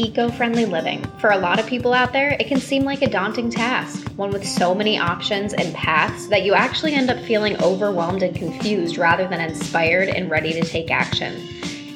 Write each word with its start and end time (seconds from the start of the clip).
eco 0.00 0.30
friendly 0.30 0.64
living? 0.64 1.04
For 1.18 1.30
a 1.30 1.38
lot 1.38 1.58
of 1.58 1.66
people 1.66 1.92
out 1.92 2.12
there, 2.12 2.30
it 2.40 2.46
can 2.46 2.58
seem 2.58 2.84
like 2.84 3.02
a 3.02 3.10
daunting 3.10 3.50
task, 3.50 4.08
one 4.16 4.30
with 4.30 4.46
so 4.46 4.74
many 4.74 4.98
options 4.98 5.52
and 5.52 5.74
paths 5.74 6.26
that 6.28 6.42
you 6.42 6.54
actually 6.54 6.94
end 6.94 7.10
up 7.10 7.18
feeling 7.24 7.62
overwhelmed 7.62 8.22
and 8.22 8.34
confused 8.34 8.96
rather 8.96 9.28
than 9.28 9.40
inspired 9.40 10.08
and 10.08 10.30
ready 10.30 10.52
to 10.52 10.62
take 10.62 10.90
action. 10.90 11.34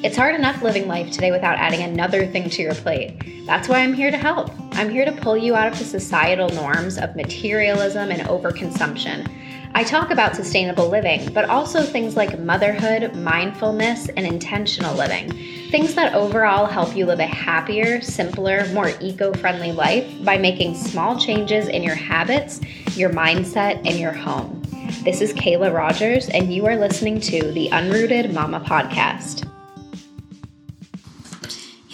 It's 0.03 0.17
hard 0.17 0.35
enough 0.35 0.61
living 0.61 0.87
life 0.87 1.09
today 1.09 1.31
without 1.31 1.57
adding 1.57 1.81
another 1.81 2.27
thing 2.27 2.49
to 2.51 2.61
your 2.61 2.75
plate. 2.75 3.45
That's 3.47 3.67
why 3.67 3.79
I'm 3.79 3.93
here 3.93 4.11
to 4.11 4.17
help. 4.17 4.51
I'm 4.73 4.89
here 4.89 5.05
to 5.05 5.11
pull 5.11 5.35
you 5.35 5.55
out 5.55 5.71
of 5.71 5.79
the 5.79 5.85
societal 5.85 6.49
norms 6.49 6.97
of 6.97 7.15
materialism 7.15 8.11
and 8.11 8.21
overconsumption 8.21 9.27
I 9.75 9.83
talk 9.83 10.09
about 10.09 10.37
sustainable 10.37 10.87
living, 10.87 11.33
but 11.33 11.49
also 11.49 11.83
things 11.83 12.15
like 12.15 12.39
motherhood, 12.39 13.13
mindfulness, 13.13 14.07
and 14.07 14.25
intentional 14.25 14.95
living. 14.95 15.29
Things 15.69 15.95
that 15.95 16.13
overall 16.13 16.65
help 16.65 16.95
you 16.95 17.05
live 17.05 17.19
a 17.19 17.25
happier, 17.25 17.99
simpler, 17.99 18.65
more 18.69 18.93
eco 19.01 19.33
friendly 19.33 19.73
life 19.73 20.09
by 20.23 20.37
making 20.37 20.75
small 20.75 21.19
changes 21.19 21.67
in 21.67 21.83
your 21.83 21.93
habits, 21.93 22.61
your 22.95 23.09
mindset, 23.09 23.85
and 23.85 23.99
your 23.99 24.13
home. 24.13 24.61
This 25.03 25.19
is 25.19 25.33
Kayla 25.33 25.73
Rogers, 25.73 26.29
and 26.29 26.53
you 26.53 26.65
are 26.67 26.77
listening 26.77 27.19
to 27.19 27.51
the 27.51 27.67
Unrooted 27.73 28.31
Mama 28.31 28.61
Podcast. 28.61 29.45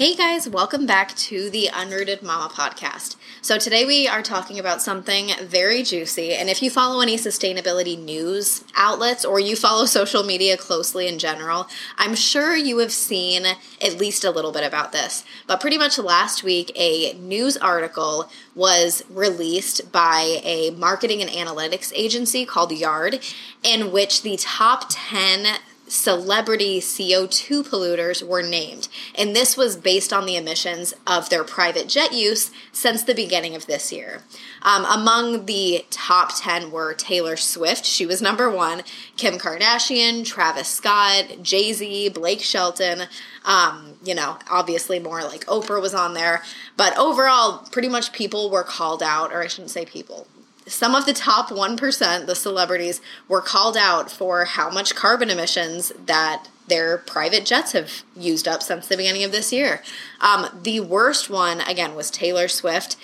Hey 0.02 0.16
guys, 0.16 0.50
welcome 0.50 0.88
back 0.88 1.16
to 1.16 1.52
the 1.52 1.70
Unrooted 1.72 2.24
Mama 2.24 2.52
Podcast. 2.52 3.18
So, 3.44 3.60
today 3.60 3.86
we 3.86 4.08
are 4.08 4.24
talking 4.24 4.58
about 4.58 4.82
something 4.82 5.30
very 5.44 5.84
juicy. 5.84 6.34
And 6.34 6.50
if 6.50 6.64
you 6.64 6.72
follow 6.72 7.02
any 7.02 7.18
sustainability 7.18 8.04
news 8.04 8.64
outlets 8.76 9.24
or 9.24 9.40
you 9.40 9.56
follow 9.56 9.86
social 9.86 10.24
media 10.24 10.58
closely 10.58 11.08
in 11.08 11.20
general, 11.20 11.68
I'm 12.00 12.16
sure 12.16 12.56
you 12.56 12.80
have 12.80 12.92
seen 12.92 13.46
at 13.80 14.00
least 14.00 14.24
a 14.24 14.32
little 14.32 14.52
bit 14.52 14.64
about 14.64 14.92
this. 14.92 15.24
But 15.46 15.62
pretty 15.62 15.78
much 15.78 16.00
last 16.00 16.44
week, 16.44 16.72
a 16.76 17.14
news 17.14 17.56
article 17.58 18.28
was 18.56 19.04
released 19.08 19.92
by 19.92 20.42
a 20.44 20.72
marketing 20.72 21.22
and 21.22 21.30
analytics 21.30 21.94
agency 21.96 22.44
called 22.44 22.72
Yard, 22.72 23.20
in 23.62 23.92
which 23.92 24.24
the 24.24 24.38
top 24.38 24.86
10 24.90 25.60
celebrity 25.92 26.80
CO2 26.80 27.68
polluters 27.68 28.26
were 28.26 28.42
named. 28.42 28.88
And 29.14 29.36
this 29.36 29.58
was 29.58 29.76
based 29.76 30.14
on 30.14 30.26
the 30.26 30.38
emissions 30.38 30.94
of 31.06 31.30
their 31.30 31.44
private 31.44 31.90
jet 31.90 32.14
use 32.14 32.50
since 32.72 33.04
the 33.04 33.14
beginning 33.14 33.56
of 33.56 33.68
this 33.68 33.92
year. 33.92 34.22
Um, 34.62 34.86
among 34.86 35.48
the 35.48 35.86
top 35.90 36.32
10 36.40 36.72
were 36.72 36.94
Taylor 36.94 37.36
Swift, 37.36 37.86
she 37.86 38.06
was 38.06 38.22
number 38.22 38.50
one, 38.50 38.84
Kim 39.18 39.34
Kardashian, 39.34 40.26
Travis 40.26 40.70
Scott, 40.70 41.26
Jay 41.42 41.74
Z, 41.74 42.10
Blake 42.10 42.42
Shelton. 42.42 43.08
Um, 43.44 43.96
you 44.04 44.16
know, 44.16 44.38
obviously 44.50 45.00
more 45.00 45.24
like 45.24 45.46
Oprah 45.46 45.82
was 45.82 45.94
on 45.94 46.14
there. 46.14 46.42
But 46.78 46.98
overall, 46.98 47.68
pretty 47.72 47.90
much 47.90 48.14
people 48.14 48.50
were 48.50 48.64
called 48.64 49.04
out, 49.04 49.34
or 49.34 49.42
I 49.42 49.48
shouldn't 49.48 49.72
say 49.72 49.86
people, 49.86 50.28
some 50.72 50.96
of 50.96 51.06
the 51.06 51.14
top 51.14 51.50
1%, 51.50 52.26
the 52.26 52.36
celebrities, 52.36 53.02
were 53.28 53.42
called 53.42 53.76
out 53.76 54.10
for 54.10 54.46
how 54.46 54.70
much 54.70 54.96
carbon 54.96 55.30
emissions 55.30 55.92
that 56.06 56.48
their 56.68 56.98
private 57.00 57.46
jets 57.46 57.74
have 57.74 58.04
used 58.16 58.48
up 58.48 58.64
since 58.64 58.88
the 58.88 58.96
beginning 58.96 59.24
of 59.24 59.32
this 59.32 59.52
year. 59.52 59.82
Um, 60.22 60.48
the 60.64 60.80
worst 60.80 61.30
one, 61.30 61.60
again, 61.62 61.96
was 61.96 62.10
Taylor 62.10 62.48
Swift. 62.48 62.96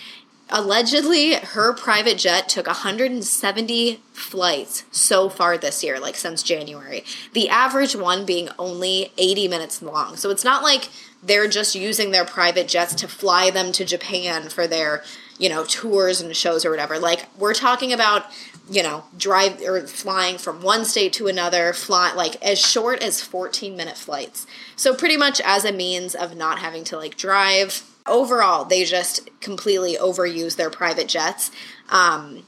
Allegedly, 0.50 1.34
her 1.34 1.74
private 1.74 2.18
jet 2.18 2.48
took 2.48 2.68
170 2.68 4.00
flights 4.14 4.86
so 4.92 5.28
far 5.28 5.58
this 5.58 5.84
year, 5.84 6.00
like 6.00 6.16
since 6.16 6.42
January. 6.42 7.04
The 7.34 7.50
average 7.50 7.98
one 7.98 8.26
being 8.26 8.48
only 8.58 9.12
80 9.18 9.50
minutes 9.50 9.82
long. 9.82 10.16
So 10.16 10.30
it's 10.30 10.46
not 10.46 10.64
like 10.64 10.88
they're 11.22 11.50
just 11.50 11.76
using 11.76 12.12
their 12.12 12.24
private 12.24 12.70
jets 12.70 12.96
to 12.96 13.10
fly 13.10 13.50
them 13.50 13.74
to 13.74 13.84
Japan 13.84 14.48
for 14.48 14.68
their 14.68 15.04
you 15.38 15.50
know, 15.50 15.64
tours 15.66 16.22
and 16.22 16.36
shows 16.36 16.66
or 16.66 16.70
whatever. 16.70 17.00
Like 17.00 17.28
we're 17.38 17.54
talking 17.54 17.94
about, 17.94 18.26
you 18.70 18.84
know, 18.84 19.04
drive 19.18 19.62
or 19.62 19.82
flying 19.88 20.38
from 20.38 20.62
one 20.62 20.86
state 20.86 21.14
to 21.14 21.28
another, 21.28 21.74
fly 21.74 22.14
like 22.14 22.42
as 22.44 22.60
short 22.60 23.02
as 23.02 23.22
14 23.22 23.76
minute 23.76 23.98
flights. 23.98 24.48
So 24.76 24.96
pretty 24.96 25.18
much 25.18 25.40
as 25.42 25.66
a 25.66 25.72
means 25.72 26.16
of 26.16 26.36
not 26.36 26.60
having 26.60 26.84
to 26.86 26.98
like 26.98 27.18
drive. 27.18 27.84
Overall, 28.06 28.64
they 28.66 28.86
just 28.86 29.30
completely 29.42 29.96
overuse 29.96 30.56
their 30.56 30.70
private 30.70 31.08
jets. 31.08 31.52
Um, 31.90 32.44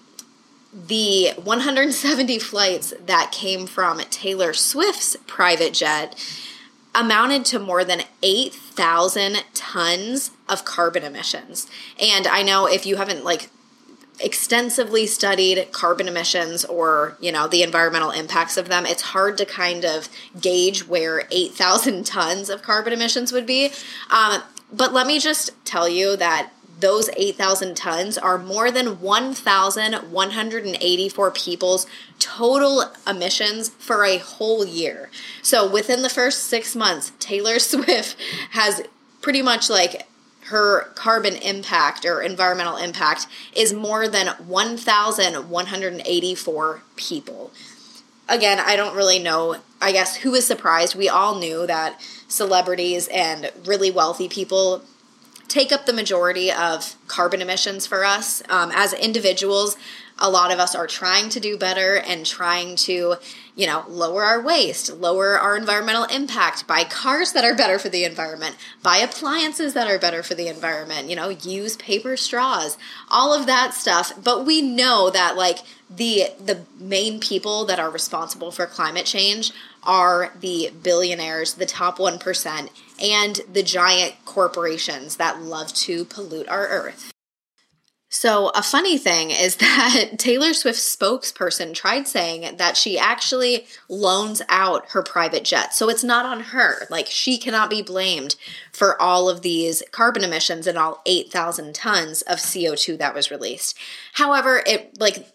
the 0.72 1.32
170 1.44 2.40
flights 2.40 2.94
that 3.06 3.32
came 3.32 3.66
from 3.66 4.00
Taylor 4.10 4.54
Swift's 4.54 5.18
private 5.28 5.74
jet 5.74 6.16
amounted 6.96 7.46
to 7.46 7.60
more 7.60 7.84
than 7.84 8.02
8,000 8.24 9.44
tons 9.54 10.32
of 10.48 10.66
carbon 10.66 11.04
emissions. 11.04 11.68
And 12.00 12.28
I 12.28 12.44
know 12.44 12.66
if 12.68 12.86
you 12.86 12.96
haven't 12.96 13.24
like 13.24 13.50
extensively 14.22 15.08
studied 15.08 15.72
carbon 15.72 16.08
emissions 16.08 16.66
or 16.66 17.16
you 17.22 17.32
know 17.32 17.48
the 17.48 17.64
environmental 17.64 18.12
impacts 18.12 18.58
of 18.58 18.68
them 18.68 18.86
it's 18.86 19.02
hard 19.02 19.38
to 19.38 19.46
kind 19.46 19.86
of 19.86 20.10
gauge 20.42 20.86
where 20.86 21.26
8000 21.32 22.06
tons 22.06 22.50
of 22.50 22.62
carbon 22.62 22.92
emissions 22.92 23.32
would 23.32 23.46
be 23.46 23.72
um, 24.10 24.42
but 24.74 24.92
let 24.92 25.08
me 25.08 25.20
just 25.20 25.52
tell 25.66 25.88
you 25.88 26.18
that 26.18 26.52
those 26.80 27.10
8,000 27.18 27.76
tons 27.76 28.18
are 28.18 28.38
more 28.38 28.72
than 28.72 29.02
1,184 29.02 31.32
people's 31.32 31.86
total 32.20 32.86
emissions 33.08 33.70
for 33.70 34.06
a 34.06 34.18
whole 34.18 34.66
year. 34.66 35.10
So 35.42 35.70
within 35.70 36.02
the 36.02 36.10
first 36.10 36.46
six 36.46 36.74
months, 36.76 37.12
Taylor 37.20 37.60
Swift 37.70 38.16
has 38.52 38.82
pretty 39.22 39.42
much 39.42 39.70
like 39.70 40.08
her 40.46 40.84
carbon 40.96 41.36
impact 41.36 42.06
or 42.06 42.22
environmental 42.22 42.78
impact 42.78 43.28
is 43.56 43.74
more 43.74 44.08
than 44.08 44.28
1,184 44.48 46.82
people. 46.96 47.52
Again, 48.28 48.60
I 48.60 48.76
don't 48.76 48.96
really 48.96 49.20
know, 49.20 49.58
I 49.82 49.92
guess, 49.92 50.16
who 50.18 50.34
is 50.34 50.48
surprised. 50.48 50.96
We 50.96 51.08
all 51.10 51.38
knew 51.38 51.68
that 51.68 52.02
celebrities 52.28 53.08
and 53.10 53.52
really 53.66 53.92
wealthy 53.92 54.28
people 54.28 54.84
take 55.50 55.72
up 55.72 55.86
the 55.86 55.94
majority 55.94 56.52
of 56.52 56.96
carbon 57.08 57.42
emissions 57.42 57.86
for 57.86 58.06
us. 58.06 58.42
Um, 58.50 58.72
as 58.74 58.94
individuals, 58.94 59.76
a 60.20 60.30
lot 60.30 60.52
of 60.52 60.60
us 60.60 60.76
are 60.76 60.88
trying 60.88 61.30
to 61.30 61.40
do 61.40 61.58
better 61.58 61.96
and 61.96 62.26
trying 62.26 62.76
to, 62.76 63.16
you 63.56 63.66
know, 63.66 63.86
lower 63.88 64.24
our 64.24 64.42
waste, 64.42 64.94
lower 64.98 65.40
our 65.40 65.56
environmental 65.56 66.04
impact, 66.06 66.68
buy 66.68 66.84
cars 66.84 67.32
that 67.32 67.46
are 67.46 67.56
better 67.56 67.80
for 67.80 67.90
the 67.90 68.04
environment, 68.04 68.58
buy 68.84 68.98
appliances 68.98 69.74
that 69.74 69.88
are 69.88 69.98
better 69.98 70.22
for 70.22 70.36
the 70.36 70.48
environment, 70.48 71.10
you 71.10 71.16
know, 71.16 71.30
use 71.30 71.78
paper 71.78 72.18
straws, 72.18 72.78
all 73.10 73.34
of 73.34 73.48
that 73.48 73.74
stuff. 73.74 74.12
But 74.22 74.46
we 74.46 74.62
know 74.62 75.10
that 75.10 75.38
like 75.38 75.60
the 75.90 76.28
the 76.44 76.66
main 76.78 77.20
people 77.20 77.66
that 77.66 77.80
are 77.80 77.90
responsible 77.90 78.52
for 78.52 78.66
climate 78.66 79.06
change 79.06 79.52
are 79.84 80.34
the 80.40 80.72
billionaires, 80.84 81.54
the 81.54 81.66
top 81.66 81.98
1%, 81.98 82.70
and 83.02 83.40
the 83.52 83.64
giant 83.64 84.16
corporations 84.26 85.18
that 85.18 85.42
love 85.42 85.74
to 85.74 86.06
pollute 86.06 86.48
our 86.48 86.68
earth. 86.68 87.12
So, 88.12 88.50
a 88.56 88.64
funny 88.64 88.98
thing 88.98 89.30
is 89.30 89.56
that 89.58 90.18
Taylor 90.18 90.54
Swift's 90.54 90.96
spokesperson 90.96 91.76
tried 91.76 92.08
saying 92.08 92.58
that 92.58 92.76
she 92.76 92.98
actually 92.98 93.68
loans 93.88 94.42
out 94.50 94.90
her 94.90 95.04
private 95.04 95.44
jet. 95.44 95.74
So, 95.74 95.90
it's 95.90 96.04
not 96.04 96.26
on 96.26 96.40
her. 96.40 96.88
Like, 96.90 97.06
she 97.06 97.38
cannot 97.38 97.70
be 97.70 97.84
blamed 97.84 98.36
for 98.72 99.00
all 99.00 99.30
of 99.30 99.44
these 99.44 99.84
carbon 99.92 100.24
emissions 100.24 100.66
and 100.66 100.78
all 100.78 101.02
8,000 101.06 101.76
tons 101.76 102.24
of 102.24 102.40
CO2 102.40 102.98
that 102.98 103.14
was 103.14 103.30
released. 103.30 103.78
However, 104.14 104.64
it, 104.66 105.00
like, 105.00 105.28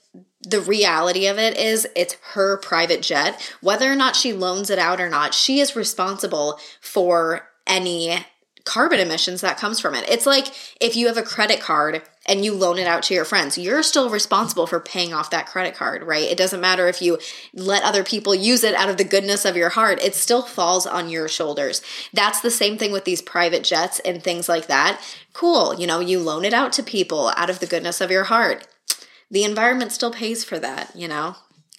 the 0.43 0.61
reality 0.61 1.27
of 1.27 1.39
it 1.39 1.57
is 1.57 1.89
it's 1.97 2.17
her 2.33 2.59
private 2.59 3.03
jet. 3.03 3.41
Whether 3.61 3.91
or 3.91 3.97
not 3.97 4.17
she 4.17 4.33
loans 4.33 4.69
it 4.69 4.79
out 4.79 5.01
or 5.01 5.09
not, 5.09 5.33
she 5.33 5.61
is 5.61 5.77
responsible 5.77 6.59
for 6.81 7.49
any 7.67 8.25
carbon 8.65 8.99
emissions 8.99 9.43
that 9.43 9.59
comes 9.59 9.79
from 9.79 9.95
it. 9.95 10.09
It's 10.09 10.27
like 10.27 10.47
if 10.81 10.97
you 10.97 11.07
have 11.09 11.19
a 11.19 11.23
credit 11.23 11.61
card 11.61 12.03
and 12.27 12.43
you 12.43 12.55
loan 12.55 12.79
it 12.79 12.87
out 12.87 13.03
to 13.05 13.15
your 13.15 13.27
friends, 13.27 13.59
you're 13.59 13.83
still 13.83 14.09
responsible 14.09 14.67
for 14.67 14.81
paying 14.81 15.13
off 15.13 15.31
that 15.31 15.47
credit 15.47 15.75
card, 15.75 16.03
right? 16.03 16.23
It 16.23 16.39
doesn't 16.39 16.63
matter 16.63 16.89
if 16.89 17.03
you 17.03 17.19
let 17.53 17.83
other 17.83 18.03
people 18.03 18.35
use 18.35 18.65
it 18.65 18.75
out 18.75 18.89
of 18.89 18.97
the 18.97 19.05
goodness 19.05 19.45
of 19.45 19.57
your 19.57 19.69
heart, 19.71 20.03
it 20.03 20.15
still 20.15 20.43
falls 20.43 20.87
on 20.87 21.11
your 21.11 21.29
shoulders. 21.29 21.83
That's 22.15 22.41
the 22.41 22.51
same 22.51 22.79
thing 22.79 22.93
with 22.93 23.05
these 23.05 23.21
private 23.21 23.65
jets 23.65 24.01
and 24.01 24.23
things 24.23 24.49
like 24.49 24.67
that. 24.69 25.03
Cool, 25.35 25.75
you 25.75 25.87
know, 25.87 26.01
you 26.01 26.19
loan 26.19 26.47
it 26.47 26.55
out 26.55 26.73
to 26.75 26.83
people 26.83 27.33
out 27.37 27.51
of 27.51 27.59
the 27.59 27.67
goodness 27.67 28.01
of 28.01 28.11
your 28.11 28.25
heart. 28.25 28.67
The 29.31 29.45
environment 29.45 29.93
still 29.93 30.13
pays 30.13 30.43
for 30.43 30.59
that, 30.59 30.95
you 30.97 31.09
know? 31.09 31.37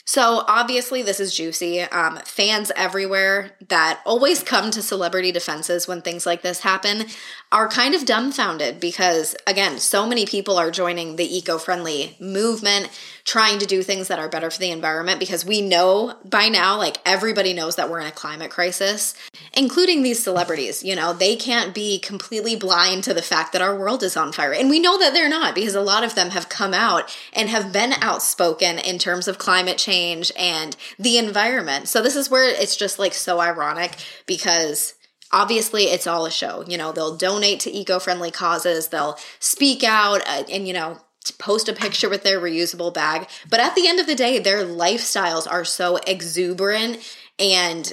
So, 0.07 0.43
obviously, 0.47 1.01
this 1.01 1.19
is 1.19 1.35
juicy. 1.35 1.81
Um, 1.81 2.19
fans 2.25 2.71
everywhere 2.75 3.53
that 3.69 4.01
always 4.05 4.43
come 4.43 4.69
to 4.69 4.83
celebrity 4.83 5.31
defenses 5.31 5.87
when 5.87 6.03
things 6.03 6.27
like 6.27 6.43
this 6.43 6.59
happen 6.59 7.05
are 7.51 7.67
kind 7.67 7.95
of 7.95 8.05
dumbfounded 8.05 8.79
because, 8.79 9.35
again, 9.47 9.79
so 9.79 10.05
many 10.05 10.27
people 10.27 10.59
are 10.59 10.69
joining 10.69 11.15
the 11.15 11.37
eco 11.37 11.57
friendly 11.57 12.15
movement, 12.19 12.89
trying 13.23 13.57
to 13.57 13.65
do 13.65 13.81
things 13.81 14.07
that 14.07 14.19
are 14.19 14.29
better 14.29 14.51
for 14.51 14.59
the 14.59 14.69
environment 14.69 15.19
because 15.19 15.43
we 15.43 15.59
know 15.59 16.15
by 16.23 16.49
now, 16.49 16.77
like 16.77 16.97
everybody 17.03 17.53
knows 17.53 17.75
that 17.75 17.89
we're 17.89 17.99
in 17.99 18.05
a 18.05 18.11
climate 18.11 18.51
crisis, 18.51 19.15
including 19.53 20.03
these 20.03 20.23
celebrities. 20.23 20.83
You 20.83 20.95
know, 20.95 21.13
they 21.13 21.35
can't 21.35 21.73
be 21.73 21.97
completely 21.97 22.55
blind 22.55 23.03
to 23.05 23.13
the 23.15 23.23
fact 23.23 23.53
that 23.53 23.61
our 23.63 23.75
world 23.75 24.03
is 24.03 24.15
on 24.15 24.31
fire. 24.33 24.53
And 24.53 24.69
we 24.69 24.79
know 24.79 24.99
that 24.99 25.13
they're 25.13 25.27
not 25.27 25.55
because 25.55 25.73
a 25.73 25.81
lot 25.81 26.03
of 26.03 26.13
them 26.13 26.29
have 26.29 26.47
come 26.47 26.75
out 26.75 27.15
and 27.33 27.49
have 27.49 27.73
been 27.73 27.93
outspoken 28.01 28.77
in 28.77 28.99
terms 28.99 29.27
of 29.27 29.39
climate 29.39 29.79
change 29.79 29.94
and 30.37 30.75
the 30.99 31.17
environment. 31.17 31.87
So 31.87 32.01
this 32.01 32.15
is 32.15 32.29
where 32.29 32.49
it's 32.49 32.75
just 32.75 32.99
like 32.99 33.13
so 33.13 33.39
ironic 33.39 33.95
because 34.25 34.95
obviously 35.31 35.85
it's 35.85 36.05
all 36.05 36.27
a 36.27 36.31
show 36.31 36.63
you 36.67 36.77
know 36.77 36.91
they'll 36.91 37.17
donate 37.17 37.59
to 37.59 37.71
eco-friendly 37.75 38.29
causes 38.29 38.89
they'll 38.89 39.17
speak 39.39 39.83
out 39.83 40.21
uh, 40.27 40.43
and 40.51 40.67
you 40.67 40.71
know 40.71 40.99
post 41.31 41.69
a 41.69 41.73
picture 41.73 42.09
with 42.09 42.23
their 42.23 42.39
reusable 42.39 42.93
bag. 42.93 43.27
But 43.49 43.59
at 43.59 43.75
the 43.75 43.87
end 43.87 43.99
of 43.99 44.07
the 44.07 44.15
day, 44.15 44.39
their 44.39 44.63
lifestyles 44.63 45.49
are 45.49 45.65
so 45.65 45.97
exuberant 46.07 46.99
and 47.39 47.91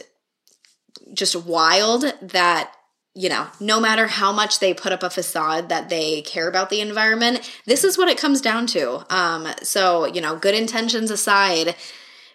just 1.12 1.36
wild 1.36 2.04
that 2.20 2.72
you 3.14 3.28
know, 3.28 3.46
no 3.60 3.78
matter 3.78 4.06
how 4.06 4.32
much 4.32 4.58
they 4.58 4.72
put 4.72 4.92
up 4.92 5.02
a 5.02 5.10
facade 5.10 5.68
that 5.68 5.90
they 5.90 6.22
care 6.22 6.48
about 6.48 6.70
the 6.70 6.80
environment, 6.80 7.48
this 7.66 7.84
is 7.84 7.98
what 7.98 8.08
it 8.08 8.16
comes 8.16 8.40
down 8.40 8.66
to. 8.68 9.04
Um, 9.14 9.48
so, 9.62 10.06
you 10.06 10.20
know, 10.20 10.36
good 10.36 10.54
intentions 10.54 11.10
aside, 11.10 11.74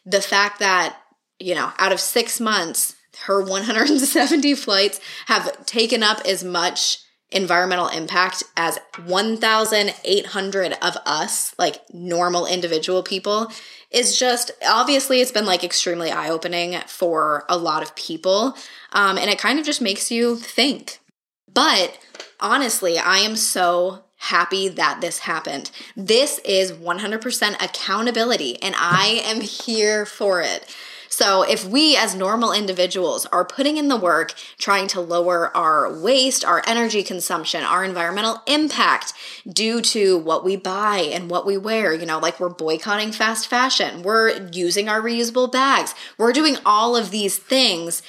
the 0.05 0.21
fact 0.21 0.59
that, 0.59 0.97
you 1.39 1.55
know, 1.55 1.71
out 1.79 1.91
of 1.91 1.99
six 1.99 2.39
months, 2.39 2.95
her 3.25 3.41
170 3.41 4.53
flights 4.55 4.99
have 5.25 5.65
taken 5.65 6.03
up 6.03 6.21
as 6.25 6.43
much 6.43 6.99
environmental 7.31 7.87
impact 7.87 8.43
as 8.55 8.79
1,800 9.05 10.73
of 10.81 10.97
us, 11.05 11.53
like 11.57 11.81
normal 11.91 12.45
individual 12.45 13.03
people, 13.03 13.51
is 13.91 14.17
just 14.17 14.51
obviously 14.67 15.21
it's 15.21 15.31
been 15.31 15.45
like 15.45 15.63
extremely 15.63 16.11
eye 16.11 16.29
opening 16.29 16.79
for 16.87 17.45
a 17.49 17.57
lot 17.57 17.83
of 17.83 17.95
people. 17.95 18.55
Um, 18.91 19.17
and 19.17 19.29
it 19.29 19.39
kind 19.39 19.59
of 19.59 19.65
just 19.65 19.81
makes 19.81 20.11
you 20.11 20.35
think. 20.35 20.99
But 21.53 21.97
honestly, 22.39 22.97
I 22.97 23.19
am 23.19 23.35
so 23.35 24.03
happy 24.17 24.67
that 24.67 24.99
this 25.01 25.19
happened. 25.19 25.71
This 25.95 26.39
is 26.39 26.71
100% 26.71 27.63
accountability, 27.63 28.61
and 28.61 28.75
I 28.77 29.21
am 29.23 29.41
here 29.41 30.05
for 30.05 30.41
it. 30.41 30.75
So, 31.09 31.43
if 31.43 31.65
we 31.65 31.95
as 31.95 32.15
normal 32.15 32.51
individuals 32.51 33.25
are 33.27 33.45
putting 33.45 33.77
in 33.77 33.87
the 33.87 33.97
work 33.97 34.33
trying 34.57 34.87
to 34.89 35.01
lower 35.01 35.55
our 35.55 35.99
waste, 36.01 36.43
our 36.43 36.63
energy 36.67 37.03
consumption, 37.03 37.63
our 37.63 37.83
environmental 37.83 38.41
impact 38.47 39.13
due 39.47 39.81
to 39.81 40.17
what 40.17 40.43
we 40.43 40.55
buy 40.55 40.99
and 40.99 41.29
what 41.29 41.45
we 41.45 41.57
wear, 41.57 41.93
you 41.93 42.05
know, 42.05 42.19
like 42.19 42.39
we're 42.39 42.49
boycotting 42.49 43.11
fast 43.11 43.47
fashion, 43.47 44.03
we're 44.03 44.49
using 44.51 44.89
our 44.89 45.01
reusable 45.01 45.51
bags, 45.51 45.95
we're 46.17 46.33
doing 46.33 46.57
all 46.65 46.95
of 46.95 47.11
these 47.11 47.37
things 47.37 48.01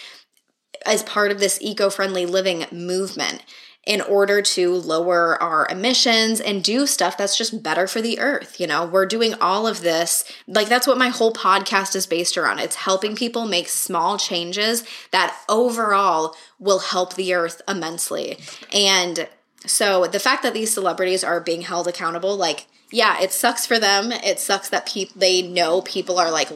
as 0.86 1.02
part 1.02 1.30
of 1.30 1.40
this 1.40 1.58
eco 1.60 1.90
friendly 1.90 2.26
living 2.26 2.66
movement 2.72 3.44
in 3.88 4.02
order 4.02 4.42
to 4.42 4.74
lower 4.74 5.42
our 5.42 5.66
emissions 5.70 6.42
and 6.42 6.62
do 6.62 6.86
stuff 6.86 7.16
that's 7.16 7.38
just 7.38 7.62
better 7.62 7.86
for 7.86 8.02
the 8.02 8.20
earth. 8.20 8.60
You 8.60 8.66
know, 8.66 8.84
we're 8.84 9.06
doing 9.06 9.32
all 9.40 9.66
of 9.66 9.80
this. 9.80 10.30
Like, 10.46 10.68
that's 10.68 10.86
what 10.86 10.98
my 10.98 11.08
whole 11.08 11.32
podcast 11.32 11.96
is 11.96 12.06
based 12.06 12.36
around. 12.36 12.58
It's 12.58 12.76
helping 12.76 13.16
people 13.16 13.46
make 13.46 13.66
small 13.66 14.18
changes 14.18 14.84
that 15.10 15.34
overall 15.48 16.36
will 16.58 16.80
help 16.80 17.14
the 17.14 17.32
earth 17.32 17.62
immensely. 17.66 18.38
And 18.74 19.26
so 19.64 20.06
the 20.06 20.20
fact 20.20 20.42
that 20.42 20.52
these 20.52 20.72
celebrities 20.72 21.24
are 21.24 21.40
being 21.40 21.62
held 21.62 21.88
accountable, 21.88 22.36
like, 22.36 22.66
yeah, 22.92 23.18
it 23.22 23.32
sucks 23.32 23.64
for 23.64 23.78
them. 23.78 24.12
It 24.12 24.38
sucks 24.38 24.68
that 24.68 24.86
people 24.86 25.18
they 25.18 25.40
know 25.40 25.80
people 25.80 26.18
are 26.18 26.30
like 26.30 26.50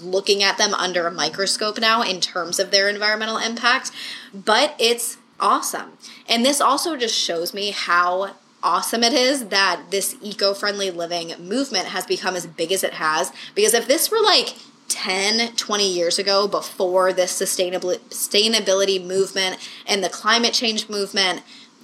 looking 0.00 0.44
at 0.44 0.58
them 0.58 0.74
under 0.74 1.08
a 1.08 1.12
microscope 1.12 1.80
now 1.80 2.02
in 2.02 2.20
terms 2.20 2.60
of 2.60 2.70
their 2.70 2.88
environmental 2.88 3.36
impact, 3.36 3.90
but 4.32 4.74
it's 4.78 5.17
awesome. 5.40 5.92
And 6.28 6.44
this 6.44 6.60
also 6.60 6.96
just 6.96 7.14
shows 7.14 7.54
me 7.54 7.70
how 7.70 8.34
awesome 8.62 9.02
it 9.04 9.12
is 9.12 9.46
that 9.46 9.82
this 9.90 10.16
eco 10.20 10.52
friendly 10.54 10.90
living 10.90 11.34
movement 11.38 11.86
has 11.86 12.06
become 12.06 12.34
as 12.34 12.46
big 12.46 12.72
as 12.72 12.82
it 12.82 12.94
has. 12.94 13.32
Because 13.54 13.74
if 13.74 13.86
this 13.86 14.10
were 14.10 14.20
like 14.20 14.54
10, 14.88 15.54
20 15.54 15.88
years 15.88 16.18
ago, 16.18 16.48
before 16.48 17.12
this 17.12 17.38
sustainability, 17.38 17.98
sustainability 18.08 19.04
movement 19.04 19.58
and 19.86 20.02
the 20.02 20.08
climate 20.08 20.54
change 20.54 20.88
movement, 20.88 21.42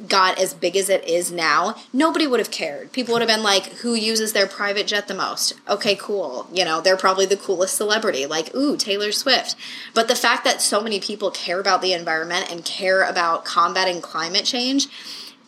got 0.08 0.38
as 0.38 0.54
big 0.54 0.76
as 0.76 0.88
it 0.88 1.06
is 1.08 1.30
now, 1.30 1.76
nobody 1.92 2.26
would 2.26 2.40
have 2.40 2.50
cared. 2.50 2.92
People 2.92 3.12
would 3.12 3.22
have 3.22 3.28
been 3.28 3.44
like, 3.44 3.66
who 3.76 3.94
uses 3.94 4.32
their 4.32 4.46
private 4.46 4.86
jet 4.86 5.06
the 5.06 5.14
most? 5.14 5.54
Okay, 5.68 5.94
cool. 5.94 6.48
You 6.52 6.64
know, 6.64 6.80
they're 6.80 6.96
probably 6.96 7.26
the 7.26 7.36
coolest 7.36 7.76
celebrity, 7.76 8.26
like, 8.26 8.54
ooh, 8.54 8.76
Taylor 8.76 9.12
Swift. 9.12 9.54
But 9.94 10.08
the 10.08 10.16
fact 10.16 10.44
that 10.44 10.60
so 10.60 10.80
many 10.80 10.98
people 10.98 11.30
care 11.30 11.60
about 11.60 11.80
the 11.80 11.92
environment 11.92 12.50
and 12.50 12.64
care 12.64 13.02
about 13.02 13.44
combating 13.44 14.00
climate 14.00 14.44
change 14.44 14.88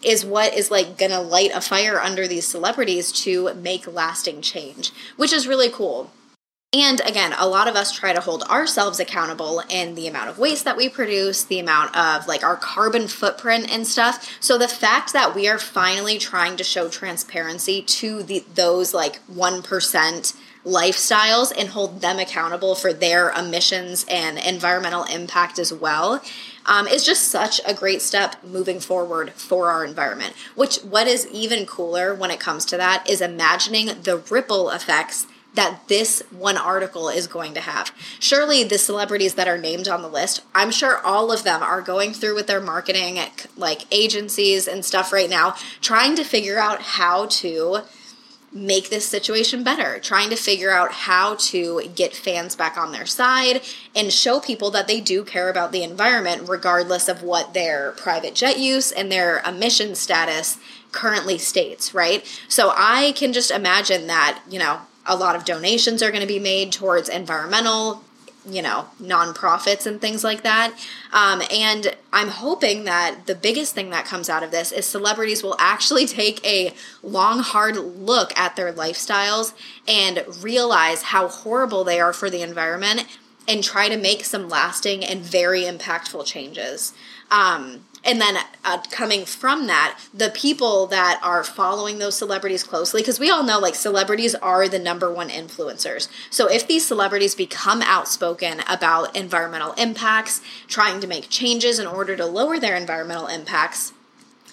is 0.02 0.25
what 0.25 0.54
is 0.54 0.70
like 0.70 0.96
gonna 0.96 1.20
light 1.20 1.50
a 1.52 1.60
fire 1.60 2.00
under 2.00 2.28
these 2.28 2.46
celebrities 2.46 3.10
to 3.10 3.52
make 3.54 3.92
lasting 3.92 4.42
change, 4.42 4.92
which 5.16 5.32
is 5.32 5.49
really 5.49 5.70
cool. 5.70 6.12
And 6.76 7.00
again, 7.06 7.32
a 7.38 7.49
lot 7.49 7.69
of 7.69 7.75
us 7.75 7.90
try 7.90 8.12
to 8.12 8.20
hold 8.20 8.43
ourselves 8.43 9.00
accountable 9.00 9.62
in 9.70 9.94
the 9.94 10.08
amount 10.08 10.28
of 10.28 10.38
waste 10.38 10.67
that 10.67 10.76
we 10.76 10.90
produce, 10.90 11.43
the 11.43 11.58
amount 11.58 11.96
of 11.96 12.26
like 12.26 12.44
our 12.44 12.56
carbon 12.56 13.08
footprint 13.08 13.73
and 13.73 13.87
stuff. 13.87 14.37
So 14.40 14.58
the 14.58 14.69
fact 14.69 15.14
that 15.14 15.34
we 15.34 15.49
are 15.49 15.58
finally 15.58 16.19
trying 16.19 16.58
to 16.58 16.64
show 16.64 16.90
transparency 16.90 17.81
to 17.81 18.23
the 18.23 18.44
those 18.55 18.93
like 18.93 19.26
1% 19.26 20.37
lifestyles 20.67 21.50
and 21.58 21.70
hold 21.70 22.02
them 22.02 22.19
accountable 22.19 22.75
for 22.75 22.93
their 22.93 23.31
emissions 23.31 24.05
and 24.11 24.37
environmental 24.37 25.05
impact 25.05 25.58
as 25.58 25.73
well 25.73 26.20
um, 26.67 26.87
is 26.87 27.06
just 27.06 27.28
such 27.28 27.58
a 27.67 27.73
great 27.73 28.02
step 28.02 28.37
moving 28.44 28.81
forward 28.81 29.31
for 29.32 29.70
our 29.70 29.82
environment. 29.82 30.34
Which, 30.55 30.76
what 30.81 31.06
is 31.06 31.26
even 31.28 31.64
cooler 31.64 32.14
when 32.14 32.31
it 32.31 32.40
comes 32.40 32.67
to 32.67 32.76
that 32.76 33.08
is 33.08 33.23
imagining 33.23 33.87
the 34.02 34.19
ripple 34.28 34.69
effects 34.69 35.26
that 35.56 35.88
this 35.88 36.22
one 36.30 36.56
article 36.56 37.08
is 37.08 37.26
going 37.26 37.54
to 37.54 37.60
have. 37.60 37.92
Surely 38.20 38.62
the 38.62 38.78
celebrities 38.78 39.34
that 39.34 39.48
are 39.48 39.58
named 39.58 39.88
on 39.88 40.02
the 40.02 40.08
list, 40.08 40.42
I'm 40.54 40.70
sure 40.70 41.04
all 41.04 41.32
of 41.32 41.42
them 41.42 41.62
are 41.62 41.82
going 41.82 42.12
through 42.12 42.36
with 42.36 42.46
their 42.46 42.60
marketing 42.60 43.18
like 43.56 43.82
agencies 43.90 44.68
and 44.68 44.84
stuff 44.84 45.12
right 45.12 45.30
now 45.30 45.54
trying 45.80 46.14
to 46.16 46.24
figure 46.24 46.58
out 46.58 46.82
how 46.82 47.26
to 47.26 47.80
make 48.52 48.88
this 48.88 49.06
situation 49.06 49.62
better, 49.62 49.98
trying 49.98 50.30
to 50.30 50.36
figure 50.36 50.70
out 50.70 50.92
how 50.92 51.34
to 51.34 51.82
get 51.94 52.14
fans 52.14 52.56
back 52.56 52.76
on 52.78 52.92
their 52.92 53.04
side 53.04 53.60
and 53.94 54.12
show 54.12 54.40
people 54.40 54.70
that 54.70 54.86
they 54.86 55.00
do 55.00 55.24
care 55.24 55.50
about 55.50 55.72
the 55.72 55.82
environment 55.82 56.48
regardless 56.48 57.08
of 57.08 57.22
what 57.22 57.52
their 57.54 57.92
private 57.92 58.34
jet 58.34 58.58
use 58.58 58.92
and 58.92 59.10
their 59.10 59.40
emission 59.40 59.94
status 59.94 60.58
currently 60.92 61.36
states, 61.36 61.92
right? 61.92 62.25
So 62.48 62.72
I 62.75 63.12
can 63.16 63.32
just 63.32 63.50
imagine 63.50 64.06
that, 64.06 64.40
you 64.48 64.58
know, 64.58 64.80
a 65.06 65.16
lot 65.16 65.36
of 65.36 65.44
donations 65.44 66.02
are 66.02 66.10
going 66.10 66.20
to 66.20 66.26
be 66.26 66.38
made 66.38 66.72
towards 66.72 67.08
environmental 67.08 68.02
you 68.48 68.62
know 68.62 68.86
nonprofits 69.00 69.86
and 69.86 70.00
things 70.00 70.22
like 70.22 70.42
that. 70.42 70.72
Um, 71.12 71.42
and 71.50 71.96
i'm 72.12 72.28
hoping 72.28 72.84
that 72.84 73.26
the 73.26 73.34
biggest 73.34 73.75
thing 73.75 73.90
that 73.90 74.04
comes 74.04 74.28
out 74.28 74.42
of 74.42 74.50
this 74.50 74.72
is 74.72 74.86
celebrities 74.86 75.42
will 75.42 75.56
actually 75.58 76.06
take 76.20 76.44
a 76.46 76.72
long 77.02 77.40
hard 77.40 77.76
look 77.76 78.36
at 78.38 78.56
their 78.56 78.72
lifestyles 78.72 79.52
and 79.88 80.25
realize 80.40 81.02
how 81.02 81.28
horrible 81.28 81.84
they 81.84 82.00
are 82.00 82.12
for 82.12 82.30
the 82.30 82.42
environment 82.42 83.06
and 83.48 83.62
try 83.62 83.88
to 83.88 83.96
make 83.96 84.25
some 84.25 84.48
lasting 84.48 85.04
and 85.04 85.20
very 85.20 85.62
impactful 85.62 86.26
changes. 86.26 86.92
Um, 87.30 87.84
and 88.06 88.20
then 88.20 88.38
uh, 88.64 88.78
coming 88.90 89.26
from 89.26 89.66
that 89.66 89.98
the 90.14 90.30
people 90.30 90.86
that 90.86 91.20
are 91.22 91.42
following 91.44 91.98
those 91.98 92.16
celebrities 92.16 92.62
closely 92.62 93.02
because 93.02 93.20
we 93.20 93.28
all 93.28 93.42
know 93.42 93.58
like 93.58 93.75
celebrities 93.75 94.34
are 94.36 94.68
the 94.68 94.78
number 94.78 95.12
one 95.12 95.28
influencers. 95.28 96.08
So 96.30 96.48
if 96.48 96.66
these 96.66 96.86
celebrities 96.86 97.34
become 97.34 97.82
outspoken 97.82 98.62
about 98.68 99.14
environmental 99.16 99.72
impacts 99.72 100.40
trying 100.68 101.00
to 101.00 101.06
make 101.06 101.28
changes 101.28 101.78
in 101.78 101.86
order 101.86 102.16
to 102.16 102.25
lower 102.25 102.58
their 102.58 102.76
environmental 102.76 103.26
impacts 103.26 103.92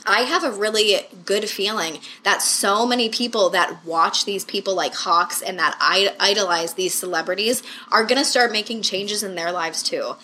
I 0.05 0.21
have 0.21 0.43
a 0.43 0.51
really 0.51 1.07
good 1.23 1.47
feeling 1.47 1.99
that 2.23 2.41
so 2.41 2.85
many 2.85 3.07
people 3.07 3.49
that 3.51 3.85
watch 3.85 4.25
these 4.25 4.43
people 4.43 4.75
like 4.75 4.93
Hawks 4.93 5.41
and 5.41 5.57
that 5.59 5.77
idolize 5.79 6.73
these 6.73 6.93
celebrities 6.93 7.63
are 7.89 8.03
going 8.03 8.17
to 8.17 8.25
start 8.25 8.51
making 8.51 8.81
changes 8.81 9.23
in 9.23 9.35
their 9.35 9.51
lives 9.51 9.81
too 9.81 10.15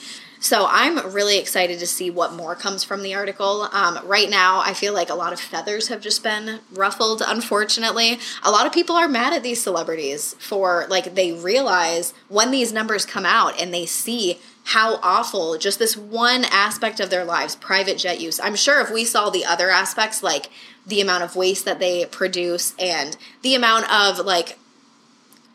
So 0.42 0.68
I'm 0.70 1.12
really 1.12 1.38
excited 1.38 1.80
to 1.80 1.88
see 1.88 2.10
what 2.10 2.32
more 2.32 2.56
comes 2.56 2.86
from 2.86 3.04
the 3.04 3.14
article. 3.14 3.68
Um, 3.74 4.00
right 4.06 4.30
now, 4.30 4.62
I 4.62 4.74
feel 4.74 4.94
like 4.94 5.10
a 5.10 5.16
lot 5.16 5.34
of 5.34 5.40
feathers 5.40 5.90
have 5.90 6.00
just 6.00 6.24
been 6.24 6.62
ruffled, 6.74 7.22
unfortunately. 7.26 8.20
A 8.44 8.50
lot 8.50 8.66
of 8.66 8.72
people 8.72 8.96
are 8.96 9.10
mad 9.10 9.34
at 9.34 9.44
these 9.44 9.62
celebrities 9.62 10.36
for, 10.40 10.86
like, 10.90 11.14
they 11.14 11.34
realize 11.34 12.14
when 12.30 12.52
these 12.52 12.72
numbers 12.72 13.06
come 13.06 13.26
out 13.26 13.60
and 13.60 13.74
they 13.74 13.86
see 13.86 14.40
how 14.64 15.00
awful 15.04 15.58
just 15.58 15.78
this 15.78 15.98
one 15.98 16.46
aspect 16.46 17.02
of 17.02 17.10
their 17.10 17.26
lives, 17.26 17.58
private 17.58 17.98
jet 17.98 18.22
use. 18.22 18.40
I'm 18.40 18.56
sure 18.56 18.80
if 18.80 18.90
we 18.90 19.04
saw 19.04 19.30
the 19.30 19.44
other 19.44 19.70
aspects, 19.70 20.24
like 20.24 20.50
the 20.88 21.02
amount 21.02 21.24
of 21.24 21.36
waste 21.36 21.66
that 21.66 21.80
they 21.80 22.06
produce 22.06 22.76
and 22.80 23.18
the 23.42 23.56
amount 23.56 23.92
of, 23.92 24.26
like, 24.26 24.58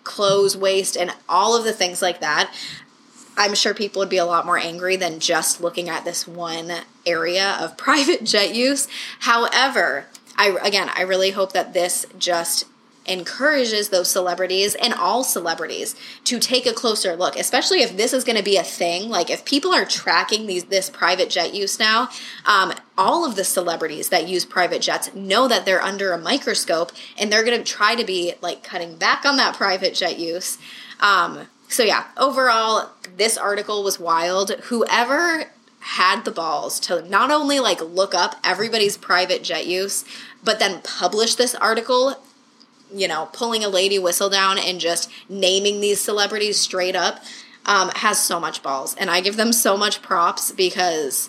clothes 0.03 0.55
waste 0.55 0.97
and 0.97 1.11
all 1.27 1.57
of 1.57 1.65
the 1.65 1.73
things 1.73 2.03
like 2.03 2.21
that, 2.21 2.53
I'm 3.37 3.55
sure 3.55 3.75
people 3.75 4.01
would 4.01 4.09
be 4.09 4.17
a 4.17 4.25
lot 4.25 4.47
more 4.47 4.59
angry 4.59 4.97
than 4.97 5.21
just 5.21 5.61
looking 5.61 5.89
at 5.89 6.05
this 6.05 6.27
one 6.27 6.73
area 7.07 7.57
of 7.61 7.77
private 7.77 8.25
jet 8.25 8.55
use. 8.55 8.89
However, 9.21 10.07
I 10.37 10.57
again, 10.63 10.91
I 10.95 11.03
really 11.03 11.31
hope 11.31 11.53
that 11.53 11.73
this 11.73 12.07
just 12.19 12.67
encourages 13.07 13.91
those 13.91 14.11
celebrities 14.11 14.75
and 14.75 14.95
all 14.95 15.23
celebrities 15.23 15.95
to 16.25 16.39
take 16.39 16.65
a 16.65 16.73
closer 16.73 17.15
look 17.15 17.37
especially 17.37 17.83
if 17.83 17.97
this 17.97 18.15
is 18.15 18.25
going 18.25 18.37
to 18.37 18.43
be 18.43 18.57
a 18.57 18.63
thing 18.63 19.11
like 19.11 19.29
if 19.29 19.45
people 19.45 19.75
are 19.75 19.85
tracking 19.85 20.47
these 20.47 20.65
this 20.65 20.89
private 20.89 21.29
jet 21.29 21.53
use 21.53 21.79
now 21.79 22.09
um, 22.47 22.73
all 22.97 23.27
of 23.27 23.37
the 23.37 23.45
celebrities 23.45 24.09
that 24.09 24.27
use 24.27 24.45
private 24.47 24.81
jets 24.81 25.15
know 25.15 25.47
that 25.47 25.67
they're 25.67 25.83
under 25.83 26.13
a 26.13 26.19
microscope 26.19 26.93
and 27.19 27.31
they're 27.31 27.45
going 27.45 27.59
to 27.59 27.65
try 27.65 27.95
to 27.95 28.05
be 28.05 28.33
like 28.41 28.63
cutting 28.63 28.97
back 28.97 29.27
on 29.27 29.37
that 29.37 29.55
private 29.55 29.93
jet 29.95 30.19
use 30.19 30.57
um, 31.01 31.47
so 31.69 31.83
yeah, 31.83 32.05
overall, 32.17 32.91
this 33.17 33.37
article 33.37 33.83
was 33.83 33.99
wild. 33.99 34.51
Whoever 34.65 35.47
had 35.81 36.25
the 36.25 36.31
balls 36.31 36.81
to 36.81 37.07
not 37.09 37.31
only 37.31 37.61
like 37.61 37.81
look 37.81 38.15
up 38.15 38.37
everybody's 38.43 38.97
private 38.97 39.43
jet 39.43 39.67
use, 39.67 40.05
but 40.43 40.59
then 40.59 40.81
publish 40.83 41.35
this 41.35 41.55
article, 41.55 42.17
you 42.95 43.09
know, 43.09 43.29
pulling 43.33 43.65
a 43.65 43.69
Lady 43.69 43.99
Whistledown 43.99 44.59
and 44.59 44.81
just 44.81 45.11
naming 45.29 45.81
these 45.81 46.01
celebrities 46.01 46.59
straight 46.59 46.97
up, 46.97 47.23
um, 47.67 47.91
has 47.97 48.23
so 48.23 48.39
much 48.39 48.63
balls. 48.63 48.95
And 48.97 49.11
I 49.11 49.21
give 49.21 49.37
them 49.37 49.53
so 49.53 49.77
much 49.77 50.01
props 50.01 50.53
because 50.53 51.29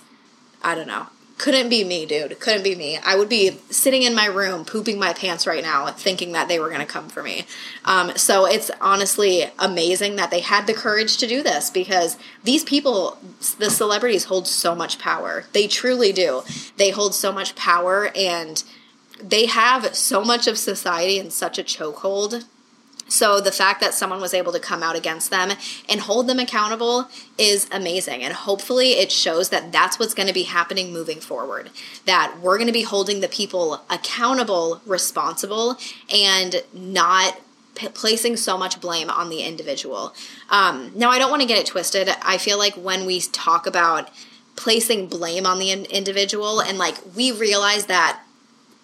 I 0.64 0.76
don't 0.76 0.88
know 0.88 1.08
couldn't 1.38 1.70
be 1.70 1.84
me, 1.84 2.06
dude. 2.06 2.40
Couldn't 2.40 2.64
be 2.64 2.76
me. 2.76 2.98
I 2.98 3.18
would 3.18 3.28
be 3.28 3.60
sitting 3.70 4.04
in 4.04 4.16
my 4.16 4.26
room 4.26 4.64
pooping 4.64 4.98
my 4.98 5.12
pants 5.12 5.46
right 5.46 5.64
now, 5.64 5.88
thinking 5.88 6.32
that 6.32 6.48
they 6.48 6.60
were 6.60 6.70
going 6.70 6.80
to 6.80 6.86
come 6.86 7.10
for 7.10 7.22
me. 7.22 7.46
Um, 7.84 8.16
so 8.16 8.46
it's 8.46 8.72
honestly 8.80 9.46
amazing 9.60 10.16
that 10.16 10.32
they 10.32 10.40
had 10.40 10.66
the 10.66 10.74
courage 10.74 11.18
to 11.18 11.28
do 11.28 11.44
this 11.44 11.70
because 11.70 12.18
these 12.44 12.64
people, 12.64 13.18
the 13.60 13.70
celebrities, 13.70 14.26
hold 14.26 14.48
so 14.48 14.74
much 14.74 14.98
power. 14.98 15.46
They 15.52 15.68
truly 15.68 16.14
do. 16.14 16.44
They 16.78 16.92
hold 16.92 17.14
so 17.14 17.34
much 17.34 17.56
power 17.56 18.12
and 18.16 18.64
they 19.22 19.46
have 19.46 19.96
so 19.96 20.24
much 20.24 20.48
of 20.48 20.58
society 20.58 21.20
in 21.20 21.32
such 21.32 21.60
a 21.60 21.64
chokehold 21.64 22.46
so 23.08 23.40
the 23.40 23.52
fact 23.52 23.82
that 23.82 23.94
someone 23.94 24.20
was 24.20 24.34
able 24.34 24.52
to 24.52 24.60
come 24.60 24.82
out 24.82 24.96
against 24.96 25.30
them 25.30 25.52
and 25.88 26.02
hold 26.02 26.28
them 26.28 26.40
accountable 26.40 27.08
is 27.38 27.68
amazing. 27.72 28.24
And 28.24 28.34
hopefully 28.34 28.92
it 28.94 29.12
shows 29.12 29.50
that 29.50 29.72
that's 29.72 30.00
what's 30.00 30.14
going 30.14 30.28
to 30.28 30.34
be 30.34 30.44
happening 30.44 30.92
moving 30.92 31.20
forward. 31.20 31.70
That 32.06 32.38
we're 32.42 32.58
going 32.58 32.68
to 32.68 32.74
be 32.74 32.84
holding 32.84 33.20
the 33.22 33.28
people 33.28 33.82
accountable, 33.90 34.82
responsible, 34.86 35.78
and 36.12 36.64
not 36.74 37.40
p- 37.76 37.90
placing 37.90 38.38
so 38.38 38.58
much 38.58 38.82
blame 38.82 39.10
on 39.10 39.30
the 39.30 39.42
individual. 39.42 40.16
Um, 40.50 40.92
now, 40.96 41.12
I 41.12 41.20
don't 41.20 41.30
want 41.30 41.42
to 41.42 41.48
get 41.48 41.60
it 41.60 41.68
twisted. 41.68 42.10
I 42.24 42.38
feel 42.38 42.58
like 42.58 42.74
when 42.74 43.06
we 43.06 43.22
talk 43.22 43.68
about 43.68 44.10
placing 44.56 45.08
blame 45.08 45.46
on 45.46 45.60
the 45.60 45.70
in- 45.70 45.86
individual 45.86 46.62
and 46.62 46.78
like 46.78 46.96
we 47.16 47.32
realize 47.32 47.88
that 47.88 48.22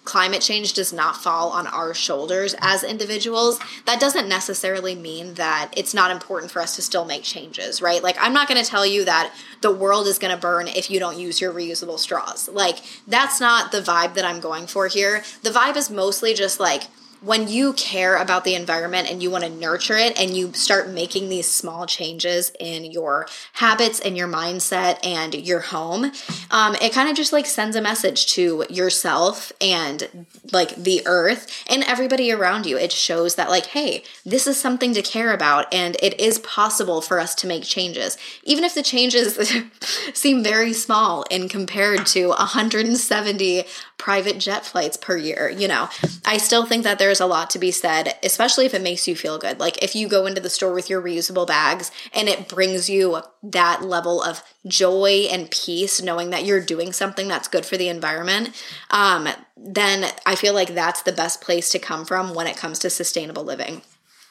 climate 0.04 0.40
change 0.40 0.72
does 0.72 0.92
not 0.92 1.16
fall 1.16 1.50
on 1.50 1.66
our 1.66 1.94
shoulders 1.94 2.54
as 2.60 2.82
individuals, 2.82 3.60
that 3.86 4.00
doesn't 4.00 4.28
necessarily 4.28 4.94
mean 4.94 5.34
that 5.34 5.70
it's 5.76 5.94
not 5.94 6.10
important 6.10 6.50
for 6.50 6.60
us 6.60 6.74
to 6.76 6.82
still 6.82 7.04
make 7.04 7.22
changes, 7.22 7.80
right? 7.80 8.02
Like, 8.02 8.16
I'm 8.20 8.32
not 8.32 8.48
going 8.48 8.62
to 8.62 8.68
tell 8.68 8.84
you 8.84 9.04
that 9.04 9.32
the 9.60 9.72
world 9.72 10.06
is 10.06 10.18
going 10.18 10.34
to 10.34 10.40
burn 10.40 10.66
if 10.66 10.90
you 10.90 10.98
don't 10.98 11.18
use 11.18 11.40
your 11.40 11.52
reusable 11.52 11.98
straws. 11.98 12.48
Like, 12.48 12.78
that's 13.06 13.40
not 13.40 13.70
the 13.70 13.80
vibe 13.80 14.14
that 14.14 14.24
I'm 14.24 14.40
going 14.40 14.66
for 14.66 14.88
here. 14.88 15.22
The 15.42 15.50
vibe 15.50 15.76
is 15.76 15.90
mostly 15.90 16.34
just 16.34 16.58
like, 16.58 16.84
when 17.22 17.48
you 17.48 17.72
care 17.74 18.16
about 18.16 18.44
the 18.44 18.54
environment 18.54 19.08
and 19.10 19.22
you 19.22 19.30
want 19.30 19.44
to 19.44 19.50
nurture 19.50 19.96
it 19.96 20.18
and 20.20 20.36
you 20.36 20.52
start 20.54 20.88
making 20.88 21.28
these 21.28 21.46
small 21.46 21.86
changes 21.86 22.52
in 22.58 22.84
your 22.84 23.26
habits 23.54 24.00
and 24.00 24.16
your 24.16 24.26
mindset 24.26 24.98
and 25.06 25.34
your 25.34 25.60
home, 25.60 26.10
um, 26.50 26.74
it 26.76 26.92
kind 26.92 27.08
of 27.08 27.16
just 27.16 27.32
like 27.32 27.46
sends 27.46 27.76
a 27.76 27.80
message 27.80 28.26
to 28.26 28.64
yourself 28.68 29.52
and 29.60 30.26
like 30.52 30.74
the 30.74 31.02
earth 31.06 31.64
and 31.68 31.84
everybody 31.84 32.32
around 32.32 32.66
you. 32.66 32.76
It 32.76 32.90
shows 32.90 33.36
that, 33.36 33.50
like, 33.50 33.66
hey, 33.66 34.02
this 34.26 34.46
is 34.46 34.60
something 34.60 34.92
to 34.94 35.02
care 35.02 35.32
about 35.32 35.72
and 35.72 35.96
it 36.02 36.18
is 36.18 36.40
possible 36.40 37.00
for 37.00 37.20
us 37.20 37.34
to 37.36 37.46
make 37.46 37.62
changes. 37.62 38.18
Even 38.42 38.64
if 38.64 38.74
the 38.74 38.82
changes 38.82 39.38
seem 40.12 40.42
very 40.42 40.72
small 40.72 41.22
in 41.30 41.48
compared 41.48 42.04
to 42.06 42.28
170 42.28 43.64
private 43.96 44.38
jet 44.38 44.66
flights 44.66 44.96
per 44.96 45.16
year, 45.16 45.48
you 45.48 45.68
know, 45.68 45.88
I 46.24 46.38
still 46.38 46.66
think 46.66 46.82
that 46.82 46.98
there's 47.12 47.20
a 47.20 47.26
lot 47.26 47.50
to 47.50 47.58
be 47.58 47.70
said, 47.70 48.14
especially 48.22 48.64
if 48.64 48.72
it 48.72 48.80
makes 48.80 49.06
you 49.06 49.14
feel 49.14 49.36
good. 49.36 49.60
Like 49.60 49.82
if 49.84 49.94
you 49.94 50.08
go 50.08 50.24
into 50.24 50.40
the 50.40 50.48
store 50.48 50.72
with 50.72 50.88
your 50.88 51.02
reusable 51.02 51.46
bags 51.46 51.90
and 52.14 52.26
it 52.26 52.48
brings 52.48 52.88
you 52.88 53.20
that 53.42 53.82
level 53.82 54.22
of 54.22 54.42
joy 54.66 55.26
and 55.30 55.50
peace, 55.50 56.00
knowing 56.00 56.30
that 56.30 56.46
you're 56.46 56.64
doing 56.64 56.90
something 56.90 57.28
that's 57.28 57.48
good 57.48 57.66
for 57.66 57.76
the 57.76 57.88
environment, 57.88 58.48
um, 58.90 59.28
then 59.58 60.10
I 60.24 60.36
feel 60.36 60.54
like 60.54 60.74
that's 60.74 61.02
the 61.02 61.12
best 61.12 61.42
place 61.42 61.68
to 61.72 61.78
come 61.78 62.06
from 62.06 62.32
when 62.32 62.46
it 62.46 62.56
comes 62.56 62.78
to 62.78 62.88
sustainable 62.88 63.44
living. 63.44 63.82